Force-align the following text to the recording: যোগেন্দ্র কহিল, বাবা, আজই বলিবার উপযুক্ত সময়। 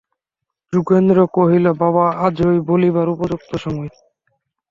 যোগেন্দ্র 0.73 1.17
কহিল, 1.35 1.65
বাবা, 1.81 2.05
আজই 2.25 2.57
বলিবার 2.69 3.07
উপযুক্ত 3.09 3.51
সময়। 3.63 3.91